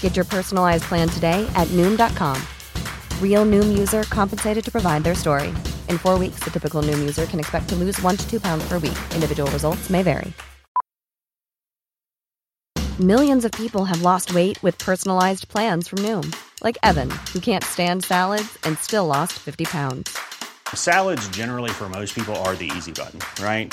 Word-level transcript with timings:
Get 0.00 0.16
your 0.16 0.24
personalized 0.24 0.84
plan 0.84 1.08
today 1.08 1.48
at 1.54 1.68
Noom.com. 1.68 2.42
Real 3.22 3.46
Noom 3.46 3.78
user 3.78 4.02
compensated 4.02 4.64
to 4.64 4.72
provide 4.72 5.04
their 5.04 5.14
story. 5.14 5.50
In 5.88 5.98
four 5.98 6.18
weeks, 6.18 6.40
the 6.40 6.50
typical 6.50 6.82
Noom 6.82 6.98
user 6.98 7.26
can 7.26 7.38
expect 7.38 7.68
to 7.68 7.76
lose 7.76 8.02
one 8.02 8.16
to 8.16 8.28
two 8.28 8.40
pounds 8.40 8.66
per 8.68 8.78
week. 8.80 8.98
Individual 9.14 9.48
results 9.52 9.88
may 9.88 10.02
vary. 10.02 10.32
Millions 13.00 13.44
of 13.44 13.52
people 13.52 13.84
have 13.84 14.02
lost 14.02 14.34
weight 14.34 14.60
with 14.64 14.76
personalized 14.78 15.46
plans 15.46 15.86
from 15.86 16.00
Noom, 16.00 16.34
like 16.64 16.76
Evan, 16.82 17.08
who 17.32 17.38
can't 17.38 17.62
stand 17.62 18.02
salads 18.02 18.58
and 18.64 18.76
still 18.78 19.06
lost 19.06 19.34
50 19.34 19.66
pounds. 19.66 20.18
Salads 20.74 21.28
generally 21.28 21.70
for 21.70 21.88
most 21.88 22.12
people 22.12 22.34
are 22.42 22.56
the 22.56 22.68
easy 22.76 22.90
button, 22.90 23.20
right? 23.40 23.72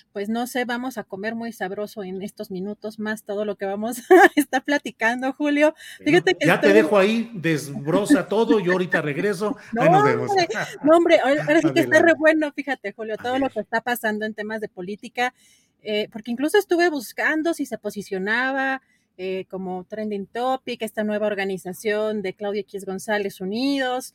Pues 0.13 0.29
no 0.29 0.45
sé, 0.47 0.65
vamos 0.65 0.97
a 0.97 1.03
comer 1.03 1.35
muy 1.35 1.53
sabroso 1.53 2.03
en 2.03 2.21
estos 2.21 2.51
minutos 2.51 2.99
más 2.99 3.23
todo 3.23 3.45
lo 3.45 3.55
que 3.55 3.65
vamos 3.65 3.99
a 3.99 4.03
estar 4.35 4.63
platicando, 4.63 5.33
Julio. 5.33 5.73
Fíjate 6.03 6.35
que 6.35 6.47
ya 6.47 6.59
te 6.59 6.73
dejo 6.73 6.97
ahí, 6.97 7.31
desbroza 7.33 8.27
todo, 8.27 8.59
yo 8.59 8.73
ahorita 8.73 9.01
regreso. 9.01 9.55
No, 9.73 9.83
ahí 9.83 9.89
nos 9.89 10.03
vemos. 10.03 10.29
Hombre, 10.29 10.47
no, 10.83 10.97
hombre, 10.97 11.19
ahora 11.19 11.61
sí 11.61 11.71
que 11.73 11.79
está 11.81 12.01
re 12.01 12.13
bueno, 12.17 12.51
fíjate, 12.51 12.91
Julio, 12.91 13.15
todo 13.17 13.39
lo 13.39 13.49
que 13.49 13.61
está 13.61 13.81
pasando 13.81 14.25
en 14.25 14.33
temas 14.33 14.59
de 14.59 14.67
política, 14.67 15.33
eh, 15.81 16.09
porque 16.11 16.31
incluso 16.31 16.57
estuve 16.57 16.89
buscando 16.89 17.53
si 17.53 17.65
se 17.65 17.77
posicionaba 17.77 18.81
eh, 19.17 19.45
como 19.49 19.85
trending 19.85 20.27
topic, 20.27 20.81
esta 20.81 21.03
nueva 21.03 21.27
organización 21.27 22.21
de 22.21 22.33
Claudia 22.33 22.61
X 22.61 22.85
González 22.85 23.39
Unidos 23.39 24.13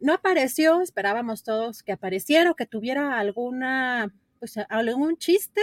no 0.00 0.14
apareció, 0.14 0.80
esperábamos 0.80 1.42
todos 1.42 1.82
que 1.82 1.92
apareciera 1.92 2.50
o 2.50 2.54
que 2.54 2.66
tuviera 2.66 3.18
alguna, 3.18 4.12
pues 4.38 4.56
algún 4.68 5.16
chiste. 5.16 5.60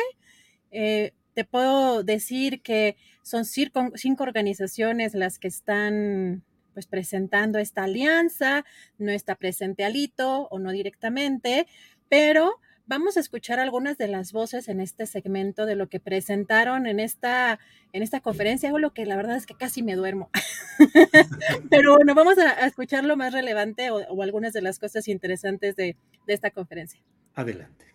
Eh, 0.72 1.14
te 1.34 1.44
puedo 1.45 2.04
decir 2.04 2.62
que 2.62 2.98
son 3.23 3.45
cinco, 3.45 3.92
cinco, 3.95 4.23
organizaciones 4.23 5.14
las 5.14 5.40
que 5.40 5.48
están 5.48 6.44
pues 6.73 6.88
presentando 6.88 7.58
esta 7.58 7.84
alianza, 7.84 8.66
no 8.98 9.12
está 9.12 9.36
presente 9.36 9.86
Alito 9.86 10.48
o 10.50 10.59
no 10.59 10.72
directamente, 10.72 11.68
pero 12.09 12.59
Vamos 12.88 13.18
a 13.18 13.20
escuchar 13.20 13.59
algunas 13.59 13.98
de 13.98 14.08
las 14.08 14.31
voces 14.31 14.68
en 14.68 14.80
este 14.80 15.08
segmento 15.08 15.66
de 15.66 15.76
lo 15.76 15.90
que 15.90 16.00
presentaron 16.00 16.86
en 16.86 17.00
esta, 17.00 17.59
en 17.94 18.03
esta 18.03 18.20
conferencia, 18.20 18.72
o 18.72 18.78
lo 18.78 18.94
que 18.94 19.08
la 19.08 19.16
verdad 19.16 19.38
es 19.38 19.47
que 19.47 19.56
casi 19.56 19.81
me 19.81 19.96
duermo. 19.96 20.30
Pero 21.72 21.96
bueno, 21.96 22.14
vamos 22.14 22.38
a, 22.38 22.68
escuchar 22.68 23.03
lo 23.03 23.18
más 23.18 23.34
relevante 23.34 23.90
o, 23.90 24.22
algunas 24.22 24.53
de 24.53 24.62
las 24.62 24.78
cosas 24.78 25.08
interesantes 25.08 25.75
de, 25.75 25.97
de 26.28 26.34
esta 26.34 26.52
conferencia. 26.52 27.02
Adelante. 27.34 27.94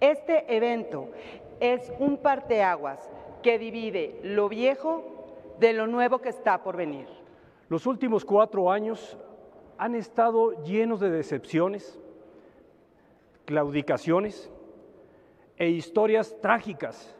Este 0.00 0.54
evento 0.54 1.08
es 1.58 1.92
un 1.98 2.18
parteaguas 2.18 2.98
que 3.42 3.58
divide 3.58 4.20
lo 4.22 4.48
viejo 4.48 5.04
de 5.58 5.72
lo 5.72 5.86
nuevo 5.86 6.18
que 6.18 6.28
está 6.28 6.62
por 6.62 6.76
venir. 6.76 7.06
Los 7.68 7.86
últimos 7.86 8.24
cuatro 8.24 8.70
años 8.70 9.16
han 9.78 9.94
estado 9.94 10.62
llenos 10.64 11.00
de 11.00 11.10
decepciones, 11.10 11.98
claudicaciones 13.46 14.50
e 15.56 15.70
historias 15.70 16.36
trágicas. 16.42 17.16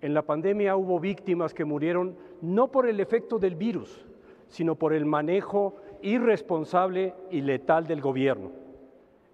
En 0.00 0.14
la 0.14 0.22
pandemia 0.22 0.76
hubo 0.76 0.98
víctimas 1.00 1.52
que 1.52 1.66
murieron 1.66 2.16
no 2.40 2.68
por 2.70 2.88
el 2.88 3.00
efecto 3.00 3.38
del 3.38 3.56
virus, 3.56 4.06
sino 4.48 4.74
por 4.74 4.94
el 4.94 5.04
manejo 5.04 5.76
irresponsable 6.00 7.14
y 7.30 7.42
letal 7.42 7.86
del 7.86 8.00
gobierno. 8.00 8.52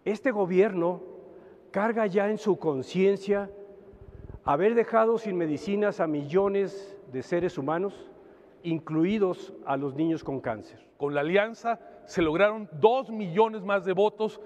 Este 0.04 0.32
gobierno 0.32 1.15
carga 1.76 2.06
ya 2.06 2.30
en 2.30 2.38
su 2.38 2.58
conciencia 2.58 3.50
haber 4.46 4.74
dejado 4.74 5.18
sin 5.18 5.36
medicinas 5.36 6.00
a 6.00 6.06
millones 6.06 6.96
de 7.12 7.22
seres 7.22 7.58
humanos, 7.58 8.10
incluidos 8.62 9.52
a 9.66 9.76
los 9.76 9.94
niños 9.94 10.24
con 10.24 10.40
cáncer. 10.40 10.82
Con 10.96 11.14
la 11.14 11.20
alianza 11.20 11.78
se 12.06 12.22
lograron 12.22 12.66
dos 12.80 13.10
millones 13.10 13.62
más 13.62 13.84
de 13.84 13.92
votos 13.92 14.40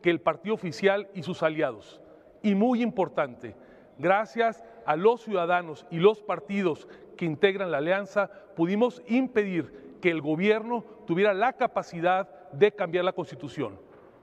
que 0.00 0.10
el 0.10 0.20
partido 0.20 0.54
oficial 0.54 1.08
y 1.12 1.24
sus 1.24 1.42
aliados. 1.42 2.00
Y 2.40 2.54
muy 2.54 2.82
importante, 2.82 3.56
gracias 3.98 4.64
a 4.84 4.94
los 4.94 5.22
ciudadanos 5.22 5.86
y 5.90 5.96
los 5.96 6.22
partidos 6.22 6.86
que 7.16 7.24
integran 7.24 7.72
la 7.72 7.78
alianza, 7.78 8.30
pudimos 8.54 9.02
impedir 9.08 9.96
que 10.00 10.12
el 10.12 10.20
gobierno 10.20 10.84
tuviera 11.04 11.34
la 11.34 11.54
capacidad 11.54 12.28
de 12.52 12.70
cambiar 12.70 13.04
la 13.04 13.12
constitución. 13.12 13.76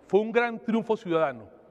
Fue 0.07 0.21
un 0.21 0.31
gran 0.31 0.59
triunfo 0.59 0.95
ciudadano. 0.95 1.61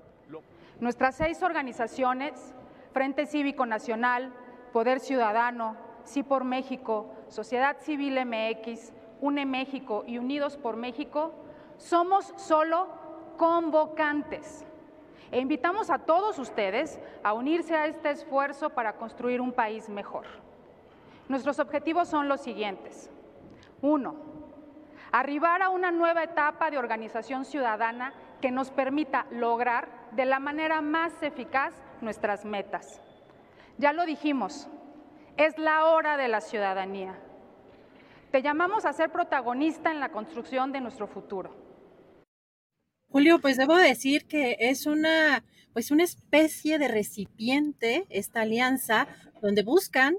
Nuestras 0.83 1.15
seis 1.15 1.45
organizaciones, 1.45 2.57
Frente 2.93 3.27
Cívico 3.27 3.67
Nacional, 3.67 4.33
Poder 4.73 4.99
Ciudadano, 4.99 5.77
Sí 6.03 6.25
por 6.25 6.43
México, 6.43 7.15
Sociedad 7.29 7.77
Civil 7.79 8.19
MX, 8.27 8.93
UNE 9.21 9.47
México 9.47 10.03
y 10.09 10.19
Unidos 10.19 10.57
por 10.57 10.77
México, 10.77 11.35
somos 11.77 12.35
solo 12.37 12.89
convocantes. 13.37 14.67
E 15.31 15.39
invitamos 15.39 15.89
a 15.89 16.01
todos 16.01 16.41
ustedes 16.41 16.99
a 17.23 17.33
unirse 17.33 17.77
a 17.77 17.87
este 17.87 18.11
esfuerzo 18.11 18.71
para 18.71 18.95
construir 18.95 19.41
un 19.41 19.53
país 19.53 19.89
mejor. 19.89 20.27
Nuestros 21.29 21.61
objetivos 21.61 22.09
son 22.09 22.27
los 22.27 22.41
siguientes. 22.41 23.09
Uno, 23.83 24.17
arribar 25.13 25.63
a 25.63 25.69
una 25.69 25.93
nueva 25.93 26.25
etapa 26.25 26.73
de 26.73 26.79
organización 26.79 27.45
ciudadana 27.45 28.13
que 28.43 28.51
nos 28.51 28.71
permita 28.71 29.27
lograr 29.31 29.89
de 30.13 30.27
la 30.27 30.39
manera 30.39 30.83
más 30.83 31.15
eficaz 31.23 31.73
nuestras 32.03 32.45
metas. 32.45 33.01
Ya 33.79 33.95
lo 33.95 34.05
dijimos, 34.05 34.69
es 35.39 35.57
la 35.57 35.87
hora 35.87 36.19
de 36.19 36.29
la 36.29 36.43
ciudadanía. 36.43 37.19
Te 38.31 38.43
llamamos 38.43 38.85
a 38.85 38.93
ser 38.93 39.11
protagonista 39.11 39.91
en 39.91 40.01
la 40.01 40.11
construcción 40.11 40.73
de 40.73 40.81
nuestro 40.81 41.07
futuro. 41.07 41.57
Julio, 43.09 43.41
pues 43.41 43.57
debo 43.57 43.77
decir 43.77 44.27
que 44.27 44.57
es 44.59 44.87
una, 44.87 45.45
pues 45.73 45.91
una 45.91 46.03
especie 46.03 46.79
de 46.79 46.89
recipiente 46.89 48.07
esta 48.11 48.43
alianza 48.43 49.07
donde 49.41 49.63
buscan 49.63 50.17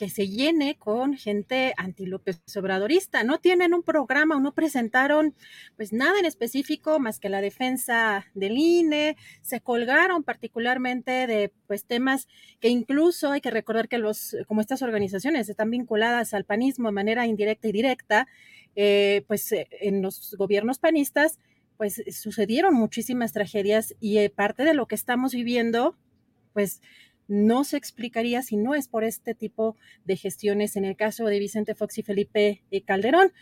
que 0.00 0.08
se 0.08 0.28
llene 0.28 0.76
con 0.78 1.14
gente 1.14 1.74
anti-López 1.76 2.40
Obradorista. 2.56 3.22
No 3.22 3.36
tienen 3.36 3.74
un 3.74 3.82
programa 3.82 4.34
o 4.34 4.40
no 4.40 4.54
presentaron 4.54 5.34
pues 5.76 5.92
nada 5.92 6.18
en 6.18 6.24
específico 6.24 6.98
más 6.98 7.20
que 7.20 7.28
la 7.28 7.42
defensa 7.42 8.24
del 8.32 8.56
INE. 8.56 9.18
Se 9.42 9.60
colgaron 9.60 10.22
particularmente 10.22 11.26
de 11.26 11.52
pues 11.66 11.84
temas 11.84 12.28
que 12.60 12.68
incluso 12.70 13.30
hay 13.30 13.42
que 13.42 13.50
recordar 13.50 13.88
que 13.88 13.98
los, 13.98 14.38
como 14.48 14.62
estas 14.62 14.80
organizaciones 14.80 15.50
están 15.50 15.68
vinculadas 15.68 16.32
al 16.32 16.46
panismo 16.46 16.88
de 16.88 16.92
manera 16.92 17.26
indirecta 17.26 17.68
y 17.68 17.72
directa, 17.72 18.26
eh, 18.76 19.22
pues 19.28 19.52
eh, 19.52 19.68
en 19.82 20.00
los 20.00 20.34
gobiernos 20.38 20.78
panistas 20.78 21.38
pues 21.76 22.02
sucedieron 22.10 22.72
muchísimas 22.72 23.34
tragedias 23.34 23.94
y 24.00 24.16
eh, 24.16 24.30
parte 24.30 24.64
de 24.64 24.72
lo 24.72 24.86
que 24.86 24.94
estamos 24.94 25.34
viviendo, 25.34 25.94
pues 26.54 26.80
no 27.30 27.62
se 27.62 27.76
explicaría 27.76 28.42
si 28.42 28.56
no 28.56 28.74
es 28.74 28.88
por 28.88 29.04
este 29.04 29.36
tipo 29.36 29.76
de 30.04 30.16
gestiones. 30.16 30.74
En 30.74 30.84
el 30.84 30.96
caso 30.96 31.26
de 31.26 31.38
Vicente 31.38 31.76
Fox 31.76 31.98
y 31.98 32.02
Felipe 32.02 32.64
eh, 32.72 32.82
Calderón, 32.82 33.32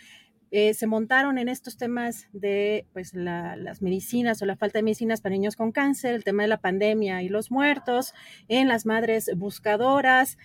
eh, 0.51 0.75
se 0.75 0.87
montaron 0.87 1.39
en 1.39 1.49
estos 1.49 1.79
temas 1.79 2.29
de 2.33 2.87
pues 2.93 3.15
las 3.15 3.81
medicinas 3.81 4.41
o 4.43 4.47
la 4.47 4.57
falta 4.57 4.79
de 4.79 4.83
medicinas 4.83 5.23
para 5.23 5.35
niños 5.35 5.57
con 5.57 5.73
cáncer, 5.73 6.15
el 6.15 6.25
tema 6.25 6.43
de 6.43 6.49
la 6.49 6.61
pandemia 6.61 7.23
y 7.23 7.31
los 7.31 7.51
muertos, 7.51 8.13
en 8.49 8.69
las 8.69 8.85
madres 8.85 9.31
buscadoras. 9.37 10.37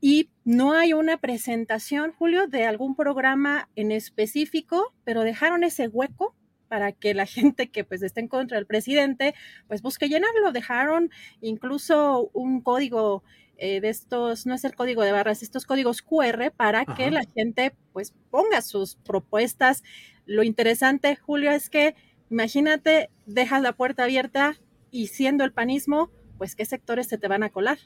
Y 0.00 0.30
no 0.44 0.72
hay 0.72 0.94
una 0.94 1.18
presentación, 1.18 2.12
Julio, 2.12 2.46
de 2.46 2.64
algún 2.64 2.96
programa 2.96 3.68
en 3.76 3.92
específico, 3.92 4.94
pero 5.04 5.24
dejaron 5.24 5.62
ese 5.62 5.88
hueco 5.88 6.34
para 6.72 6.92
que 6.92 7.12
la 7.12 7.26
gente 7.26 7.68
que 7.68 7.84
pues 7.84 8.00
esté 8.02 8.20
en 8.20 8.28
contra 8.28 8.56
del 8.56 8.64
presidente 8.64 9.34
pues 9.68 9.82
busque 9.82 10.08
llenarlo. 10.08 10.52
Dejaron 10.52 11.10
incluso 11.42 12.30
un 12.32 12.62
código 12.62 13.22
eh, 13.58 13.82
de 13.82 13.90
estos, 13.90 14.46
no 14.46 14.54
es 14.54 14.64
el 14.64 14.74
código 14.74 15.02
de 15.02 15.12
barras, 15.12 15.42
estos 15.42 15.66
códigos 15.66 16.00
QR 16.00 16.50
para 16.56 16.86
que 16.86 17.10
la 17.10 17.24
gente 17.34 17.74
pues 17.92 18.14
ponga 18.30 18.62
sus 18.62 18.94
propuestas. 18.94 19.82
Lo 20.24 20.44
interesante, 20.44 21.14
Julio, 21.14 21.50
es 21.50 21.68
que 21.68 21.94
imagínate, 22.30 23.10
dejas 23.26 23.60
la 23.60 23.74
puerta 23.74 24.04
abierta 24.04 24.56
y 24.90 25.08
siendo 25.08 25.44
el 25.44 25.52
panismo, 25.52 26.10
pues 26.38 26.56
qué 26.56 26.64
sectores 26.64 27.06
se 27.06 27.18
te 27.18 27.28
van 27.28 27.42
a 27.42 27.50
colar. 27.50 27.80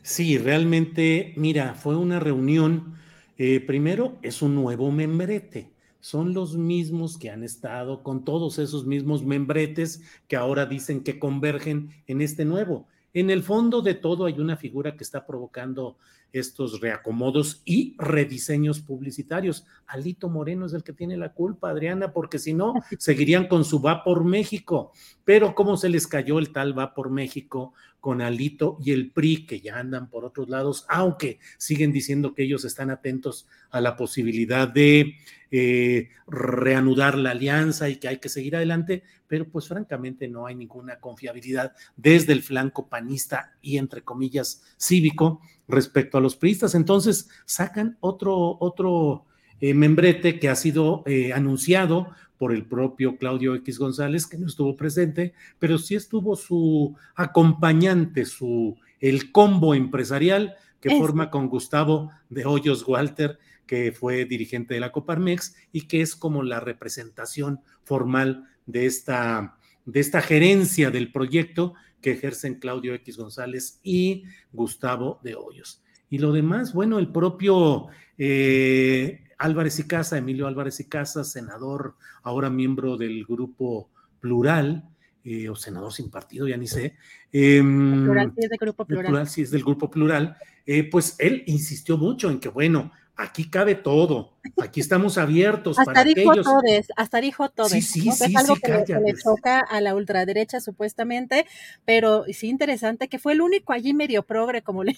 Sí, 0.00 0.38
realmente, 0.38 1.34
mira, 1.36 1.74
fue 1.74 1.98
una 1.98 2.18
reunión. 2.18 2.94
Eh, 3.36 3.60
primero, 3.60 4.18
es 4.22 4.40
un 4.40 4.54
nuevo 4.54 4.90
membrete. 4.90 5.74
Son 6.00 6.34
los 6.34 6.56
mismos 6.56 7.18
que 7.18 7.30
han 7.30 7.44
estado 7.44 8.02
con 8.02 8.24
todos 8.24 8.58
esos 8.58 8.86
mismos 8.86 9.22
membretes 9.22 10.02
que 10.28 10.36
ahora 10.36 10.66
dicen 10.66 11.02
que 11.02 11.18
convergen 11.18 11.90
en 12.06 12.20
este 12.20 12.44
nuevo. 12.44 12.86
En 13.12 13.30
el 13.30 13.42
fondo 13.42 13.82
de 13.82 13.94
todo 13.94 14.26
hay 14.26 14.38
una 14.38 14.56
figura 14.56 14.96
que 14.96 15.04
está 15.04 15.26
provocando 15.26 15.96
estos 16.32 16.80
reacomodos 16.80 17.62
y 17.64 17.96
rediseños 17.98 18.80
publicitarios. 18.80 19.66
Alito 19.86 20.28
Moreno 20.28 20.66
es 20.66 20.72
el 20.72 20.84
que 20.84 20.92
tiene 20.92 21.16
la 21.16 21.32
culpa, 21.32 21.70
Adriana, 21.70 22.12
porque 22.12 22.38
si 22.38 22.54
no, 22.54 22.74
seguirían 22.98 23.48
con 23.48 23.64
su 23.64 23.80
va 23.80 24.04
por 24.04 24.24
México. 24.24 24.92
Pero 25.24 25.54
cómo 25.54 25.76
se 25.76 25.88
les 25.88 26.06
cayó 26.06 26.38
el 26.38 26.52
tal 26.52 26.78
va 26.78 26.94
por 26.94 27.10
México 27.10 27.72
con 28.00 28.22
Alito 28.22 28.78
y 28.82 28.92
el 28.92 29.10
PRI, 29.10 29.46
que 29.46 29.60
ya 29.60 29.78
andan 29.78 30.08
por 30.08 30.24
otros 30.24 30.48
lados, 30.48 30.86
aunque 30.88 31.38
siguen 31.58 31.92
diciendo 31.92 32.34
que 32.34 32.42
ellos 32.42 32.64
están 32.64 32.90
atentos 32.90 33.46
a 33.70 33.80
la 33.80 33.96
posibilidad 33.96 34.66
de 34.66 35.16
eh, 35.50 36.08
reanudar 36.26 37.18
la 37.18 37.32
alianza 37.32 37.88
y 37.88 37.96
que 37.96 38.08
hay 38.08 38.18
que 38.18 38.28
seguir 38.28 38.56
adelante, 38.56 39.02
pero 39.26 39.48
pues 39.48 39.68
francamente 39.68 40.28
no 40.28 40.46
hay 40.46 40.54
ninguna 40.54 41.00
confiabilidad 41.00 41.74
desde 41.96 42.32
el 42.32 42.42
flanco 42.42 42.88
panista 42.88 43.52
y 43.60 43.76
entre 43.76 44.02
comillas 44.02 44.62
cívico 44.76 45.40
respecto 45.68 46.18
a 46.18 46.20
los 46.20 46.36
priistas. 46.36 46.74
Entonces 46.74 47.28
sacan 47.44 47.96
otro, 48.00 48.58
otro 48.60 49.26
eh, 49.60 49.74
membrete 49.74 50.38
que 50.38 50.48
ha 50.48 50.56
sido 50.56 51.02
eh, 51.06 51.32
anunciado 51.32 52.08
por 52.38 52.52
el 52.52 52.64
propio 52.64 53.18
Claudio 53.18 53.54
X 53.56 53.78
González, 53.78 54.26
que 54.26 54.38
no 54.38 54.46
estuvo 54.46 54.76
presente, 54.76 55.34
pero 55.58 55.76
sí 55.76 55.94
estuvo 55.94 56.36
su 56.36 56.96
acompañante, 57.14 58.24
su, 58.24 58.78
el 58.98 59.30
combo 59.30 59.74
empresarial 59.74 60.54
que 60.80 60.96
forma 60.96 61.30
con 61.30 61.48
Gustavo 61.48 62.10
de 62.30 62.46
Hoyos 62.46 62.88
Walter, 62.88 63.38
que 63.66 63.92
fue 63.92 64.24
dirigente 64.24 64.74
de 64.74 64.80
la 64.80 64.90
Coparmex 64.90 65.54
y 65.70 65.82
que 65.82 66.00
es 66.00 66.16
como 66.16 66.42
la 66.42 66.60
representación 66.60 67.60
formal 67.84 68.48
de 68.64 68.86
esta, 68.86 69.58
de 69.84 70.00
esta 70.00 70.22
gerencia 70.22 70.90
del 70.90 71.12
proyecto 71.12 71.74
que 72.00 72.12
ejercen 72.12 72.54
Claudio 72.54 72.94
X 72.94 73.16
González 73.18 73.80
y 73.82 74.24
Gustavo 74.52 75.20
de 75.22 75.34
Hoyos. 75.34 75.82
Y 76.08 76.18
lo 76.18 76.32
demás, 76.32 76.72
bueno, 76.72 76.98
el 76.98 77.12
propio 77.12 77.88
eh, 78.18 79.20
Álvarez 79.40 79.78
y 79.78 79.84
Casa, 79.84 80.18
Emilio 80.18 80.46
Álvarez 80.46 80.80
y 80.80 80.84
Casa, 80.84 81.24
senador, 81.24 81.94
ahora 82.22 82.50
miembro 82.50 82.96
del 82.98 83.24
grupo 83.24 83.88
Plural, 84.20 84.84
eh, 85.24 85.48
o 85.48 85.56
senador 85.56 85.92
sin 85.92 86.10
partido, 86.10 86.46
ya 86.46 86.58
ni 86.58 86.66
sé. 86.66 86.96
Em, 87.32 88.04
plural 88.04 88.32
sí 88.36 88.42
es 88.44 88.50
del 88.50 88.58
grupo 88.58 88.84
plural. 88.84 89.06
plural 89.06 89.28
sí 89.28 89.42
es 89.42 89.50
del 89.50 89.62
grupo 89.62 89.90
plural. 89.90 90.36
Eh, 90.66 90.84
pues 90.84 91.16
él 91.18 91.42
insistió 91.46 91.96
mucho 91.96 92.30
en 92.30 92.38
que, 92.38 92.50
bueno, 92.50 92.92
aquí 93.22 93.48
cabe 93.50 93.74
todo, 93.74 94.32
aquí 94.62 94.80
estamos 94.80 95.18
abiertos 95.18 95.78
hasta 95.78 95.92
para 95.92 96.04
dijo 96.04 96.30
aquellos. 96.30 96.46
Todes, 96.46 96.88
hasta 96.96 97.20
dijo 97.20 97.48
todo. 97.50 97.68
Sí, 97.68 97.82
sí, 97.82 98.08
es 98.08 98.18
sí, 98.18 98.34
algo 98.36 98.54
sí, 98.56 98.60
que, 98.62 98.72
le- 98.72 98.84
que 98.84 98.92
le 98.94 98.98
cállate. 99.00 99.22
choca 99.22 99.60
a 99.60 99.80
la 99.80 99.94
ultraderecha 99.94 100.60
supuestamente, 100.60 101.46
pero 101.84 102.24
sí 102.32 102.48
interesante 102.48 103.08
que 103.08 103.18
fue 103.18 103.32
el 103.34 103.40
único 103.40 103.72
allí 103.72 103.94
medio 103.94 104.22
progre, 104.22 104.62
como 104.62 104.84
le 104.84 104.96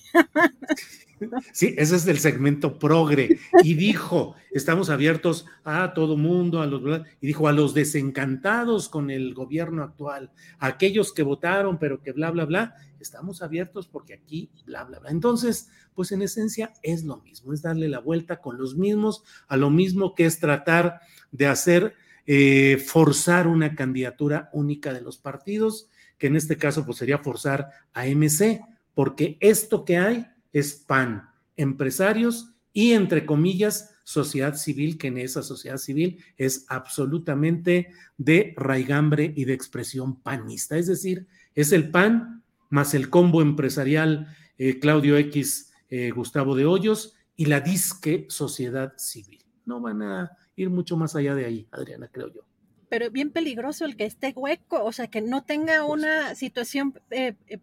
Sí, 1.53 1.75
ese 1.79 1.95
es 1.97 2.05
del 2.05 2.19
segmento 2.19 2.79
progre. 2.79 3.39
Y 3.63 3.75
dijo, 3.75 4.35
estamos 4.51 4.91
abiertos 4.91 5.47
a 5.65 5.95
todo 5.95 6.17
mundo, 6.17 6.61
a 6.61 6.67
los 6.67 7.03
y 7.21 7.27
dijo 7.27 7.47
a 7.47 7.53
los 7.53 7.75
desencantados 7.75 8.89
con 8.89 9.11
el 9.11 9.33
gobierno 9.35 9.83
actual, 9.85 10.31
a 10.59 10.67
aquellos 10.67 11.13
que 11.13 11.23
votaron, 11.23 11.79
pero 11.79 12.03
que 12.03 12.11
bla, 12.13 12.31
bla, 12.33 12.45
bla, 12.45 12.75
estamos 13.03 13.43
abiertos 13.43 13.89
porque 13.89 14.15
aquí, 14.15 14.51
bla, 14.65 14.85
bla, 14.85 14.99
bla. 14.99 15.11
Entonces, 15.11 15.69
pues 15.95 16.13
en 16.13 16.23
esencia 16.23 16.73
es 16.83 17.05
lo 17.05 17.19
mismo, 17.19 17.53
es 17.53 17.63
darle 17.63 17.89
la 17.89 17.99
vuelta 17.99 18.41
con 18.41 18.59
los 18.59 18.77
mismos 18.77 19.25
a 19.49 19.57
lo 19.57 19.71
mismo 19.71 20.15
que 20.15 20.27
es 20.27 20.39
tratar 20.39 21.01
de 21.31 21.47
hacer, 21.47 21.95
eh, 22.27 22.83
forzar 22.85 23.47
una 23.47 23.75
candidatura 23.75 24.49
única 24.53 24.93
de 24.93 25.01
los 25.01 25.19
partidos, 25.19 25.89
que 26.19 26.29
en 26.29 26.37
este 26.37 26.57
caso 26.57 26.87
pues 26.87 26.99
sería 26.99 27.19
forzar 27.19 27.69
a 27.93 28.07
MC, 28.07 28.63
porque 28.95 29.37
esto 29.41 29.85
que 29.85 29.99
hay 29.99 30.27
es 30.53 30.75
PAN, 30.75 31.29
empresarios 31.57 32.55
y 32.73 32.93
entre 32.93 33.27
comillas 33.27 33.93
sociedad 34.05 34.55
civil, 34.55 34.99
que 34.99 35.09
en 35.09 35.19
esa 35.19 35.43
sociedad 35.43 35.79
civil 35.79 36.23
es 36.37 36.67
absolutamente 36.69 37.91
de 38.19 38.55
raigambre 38.57 39.33
y 39.37 39.45
de 39.45 39.55
expresión 39.55 40.21
panista. 40.21 40.77
Es 40.77 40.87
decir, 40.87 41.27
es 41.55 41.73
el 41.73 41.91
PAN 41.91 42.42
más 42.73 42.95
el 42.95 43.09
combo 43.11 43.43
empresarial 43.43 44.35
eh, 44.59 44.79
Claudio 44.81 45.17
X, 45.19 45.73
eh, 45.91 46.11
Gustavo 46.11 46.55
de 46.57 46.67
Hoyos 46.67 47.15
y 47.37 47.47
la 47.47 47.61
disque 47.61 48.27
sociedad 48.29 48.95
civil. 48.97 49.45
No 49.65 49.81
van 49.81 50.03
a 50.03 50.37
ir 50.57 50.71
mucho 50.71 50.97
más 50.97 51.15
allá 51.15 51.35
de 51.35 51.45
ahí, 51.47 51.69
Adriana, 51.71 52.09
creo 52.11 52.33
yo. 52.33 52.43
pero 52.89 53.11
bien 53.11 53.31
peligroso 53.31 53.85
el 53.87 53.97
que 53.97 54.05
esté 54.05 54.33
hueco, 54.37 54.85
o 54.85 54.93
sea, 54.93 55.07
que 55.07 55.21
no 55.23 55.45
tenga 55.45 55.85
una 55.85 56.35
situación 56.35 57.01
eh, 57.11 57.35
eh, 57.47 57.59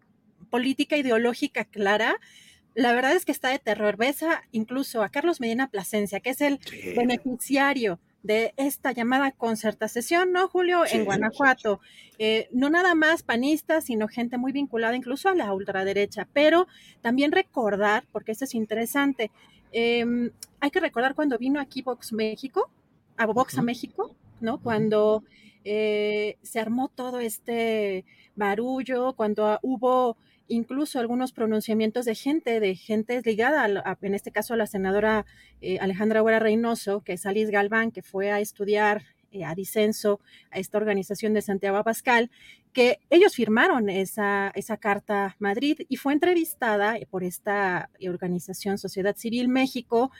política 0.50 0.96
ideológica 0.96 1.64
clara. 1.64 2.16
La 2.74 2.92
verdad 2.92 3.12
es 3.14 3.24
que 3.24 3.32
está 3.32 3.50
de 3.50 3.58
terror. 3.60 3.96
Ves 3.96 4.22
a, 4.24 4.42
incluso 4.52 5.02
a 5.02 5.08
Carlos 5.08 5.40
Medina 5.40 5.68
Plasencia, 5.70 6.18
que 6.20 6.30
es 6.30 6.40
el 6.40 6.58
Sí. 6.64 6.94
beneficiario 6.96 8.00
de 8.22 8.52
esta 8.56 8.92
llamada 8.92 9.32
concertación, 9.32 10.32
¿no, 10.32 10.48
Julio? 10.48 10.84
Sí, 10.86 10.96
en 10.96 11.00
sí, 11.00 11.04
Guanajuato. 11.06 11.80
Eh, 12.18 12.48
no 12.52 12.68
nada 12.68 12.94
más 12.94 13.22
panistas, 13.22 13.84
sino 13.84 14.08
gente 14.08 14.38
muy 14.38 14.52
vinculada 14.52 14.96
incluso 14.96 15.28
a 15.28 15.34
la 15.34 15.52
ultraderecha. 15.52 16.28
Pero 16.32 16.66
también 17.00 17.32
recordar, 17.32 18.04
porque 18.12 18.32
esto 18.32 18.44
es 18.44 18.54
interesante, 18.54 19.30
eh, 19.72 20.30
hay 20.60 20.70
que 20.70 20.80
recordar 20.80 21.14
cuando 21.14 21.38
vino 21.38 21.60
aquí 21.60 21.82
Vox 21.82 22.12
México, 22.12 22.70
a 23.16 23.26
Vox 23.26 23.58
a. 23.58 23.62
México, 23.62 24.14
¿no? 24.40 24.58
Cuando 24.58 25.24
eh, 25.64 26.36
se 26.42 26.60
armó 26.60 26.88
todo 26.88 27.20
este 27.20 28.04
barullo, 28.34 29.14
cuando 29.14 29.58
hubo 29.62 30.16
incluso 30.50 30.98
algunos 30.98 31.32
pronunciamientos 31.32 32.04
de 32.04 32.14
gente, 32.14 32.60
de 32.60 32.74
gente 32.74 33.22
ligada, 33.24 33.64
a 33.64 33.98
en 34.02 34.14
este 34.14 34.32
caso 34.32 34.52
a 34.52 34.56
la 34.56 34.66
senadora 34.66 35.24
eh, 35.62 35.78
Alejandra 35.80 36.22
Guerra 36.22 36.40
Reynoso, 36.40 37.00
que 37.00 37.14
es 37.14 37.24
Alice 37.24 37.50
Galván, 37.50 37.92
que 37.92 38.02
fue 38.02 38.30
a 38.30 38.40
estudiar 38.40 39.04
eh, 39.32 39.44
a 39.44 39.54
disenso 39.54 40.20
a 40.50 40.58
esta 40.58 40.76
organización 40.76 41.32
de 41.32 41.40
Santiago 41.40 41.76
Abascal, 41.76 42.30
que 42.72 42.98
ellos 43.10 43.34
firmaron 43.34 43.88
esa, 43.88 44.52
esa 44.56 44.76
carta 44.76 45.36
Madrid 45.38 45.82
y 45.88 45.96
fue 45.96 46.12
entrevistada 46.12 46.96
por 47.10 47.22
esta 47.22 47.90
organización 48.04 48.76
Sociedad 48.76 49.16
Civil 49.16 49.48
México. 49.48 50.10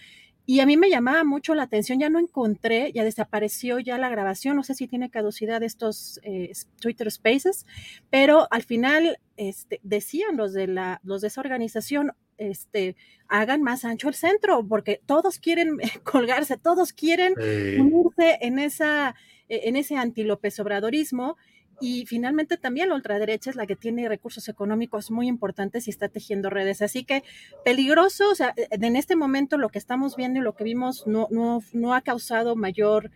Y 0.50 0.58
a 0.58 0.66
mí 0.66 0.76
me 0.76 0.90
llamaba 0.90 1.22
mucho 1.22 1.54
la 1.54 1.62
atención, 1.62 2.00
ya 2.00 2.10
no 2.10 2.18
encontré, 2.18 2.90
ya 2.92 3.04
desapareció 3.04 3.78
ya 3.78 3.98
la 3.98 4.08
grabación, 4.08 4.56
no 4.56 4.64
sé 4.64 4.74
si 4.74 4.88
tiene 4.88 5.08
caducidad 5.08 5.62
estos 5.62 6.18
eh, 6.24 6.50
Twitter 6.80 7.08
Spaces, 7.08 7.66
pero 8.10 8.48
al 8.50 8.64
final 8.64 9.20
este, 9.36 9.78
decían 9.84 10.36
los 10.36 10.52
de, 10.52 10.66
la, 10.66 11.00
los 11.04 11.20
de 11.20 11.28
esa 11.28 11.40
organización, 11.40 12.14
este, 12.36 12.96
hagan 13.28 13.62
más 13.62 13.84
ancho 13.84 14.08
el 14.08 14.14
centro, 14.14 14.66
porque 14.66 15.00
todos 15.06 15.38
quieren 15.38 15.76
colgarse, 16.02 16.56
todos 16.56 16.92
quieren 16.92 17.34
unirse 17.38 18.38
en, 18.40 18.58
esa, 18.58 19.14
eh, 19.48 19.60
en 19.66 19.76
ese 19.76 19.98
anti-López 19.98 20.58
Obradorismo. 20.58 21.36
Y 21.80 22.04
finalmente 22.06 22.56
también 22.56 22.90
la 22.90 22.94
ultraderecha 22.94 23.50
es 23.50 23.56
la 23.56 23.66
que 23.66 23.76
tiene 23.76 24.08
recursos 24.08 24.48
económicos 24.48 25.10
muy 25.10 25.28
importantes 25.28 25.86
y 25.86 25.90
está 25.90 26.08
tejiendo 26.08 26.50
redes. 26.50 26.82
Así 26.82 27.04
que 27.04 27.22
peligroso, 27.64 28.30
o 28.30 28.34
sea, 28.34 28.54
en 28.56 28.96
este 28.96 29.16
momento 29.16 29.56
lo 29.56 29.70
que 29.70 29.78
estamos 29.78 30.14
viendo 30.16 30.40
y 30.40 30.42
lo 30.42 30.54
que 30.54 30.64
vimos 30.64 31.06
no, 31.06 31.28
no, 31.30 31.62
no 31.72 31.94
ha 31.94 32.02
causado 32.02 32.54
mayor 32.54 33.10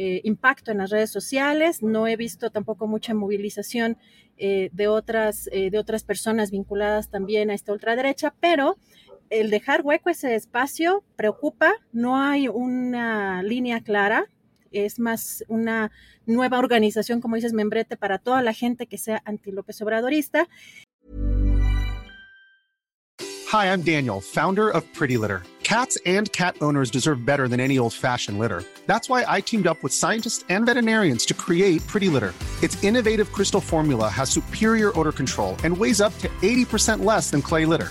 eh, 0.00 0.20
impacto 0.22 0.70
en 0.70 0.78
las 0.78 0.90
redes 0.90 1.10
sociales. 1.10 1.82
No 1.82 2.06
he 2.06 2.14
visto 2.14 2.50
tampoco 2.50 2.86
mucha 2.86 3.14
movilización 3.14 3.98
eh, 4.36 4.70
de, 4.72 4.86
otras, 4.86 5.48
eh, 5.50 5.70
de 5.70 5.78
otras 5.78 6.04
personas 6.04 6.52
vinculadas 6.52 7.10
también 7.10 7.50
a 7.50 7.54
esta 7.54 7.72
ultraderecha, 7.72 8.32
pero 8.38 8.76
el 9.28 9.50
dejar 9.50 9.82
hueco 9.82 10.08
ese 10.08 10.36
espacio 10.36 11.02
preocupa. 11.16 11.72
No 11.90 12.16
hay 12.16 12.46
una 12.46 13.42
línea 13.42 13.80
clara 13.80 14.28
es 14.72 14.98
más 14.98 15.44
una 15.48 15.90
nueva 16.26 16.58
organización, 16.58 17.20
como 17.20 17.36
dices, 17.36 17.52
membrete 17.52 17.96
para 17.96 18.18
toda 18.18 18.42
la 18.42 18.52
gente 18.52 18.86
que 18.86 18.98
sea 18.98 19.22
anti 19.24 19.50
López 19.52 19.80
Obradorista. 19.80 20.48
Hi, 23.50 23.72
I'm 23.72 23.80
Daniel, 23.80 24.20
founder 24.20 24.68
of 24.68 24.84
Pretty 24.92 25.16
Litter. 25.16 25.42
Cats 25.62 25.98
and 26.06 26.32
cat 26.32 26.56
owners 26.62 26.90
deserve 26.90 27.26
better 27.26 27.46
than 27.46 27.60
any 27.60 27.78
old 27.78 27.92
fashioned 27.92 28.38
litter. 28.38 28.62
That's 28.86 29.08
why 29.10 29.24
I 29.28 29.42
teamed 29.42 29.66
up 29.66 29.82
with 29.82 29.92
scientists 29.92 30.44
and 30.48 30.64
veterinarians 30.64 31.26
to 31.26 31.34
create 31.34 31.86
Pretty 31.86 32.08
Litter. 32.08 32.32
Its 32.62 32.82
innovative 32.82 33.32
crystal 33.32 33.60
formula 33.60 34.08
has 34.08 34.30
superior 34.30 34.98
odor 34.98 35.12
control 35.12 35.56
and 35.64 35.76
weighs 35.76 36.00
up 36.00 36.16
to 36.18 36.28
80% 36.42 37.04
less 37.04 37.30
than 37.30 37.42
clay 37.42 37.66
litter. 37.66 37.90